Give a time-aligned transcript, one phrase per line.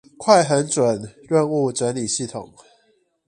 [0.17, 2.49] 快狠準任務整理系統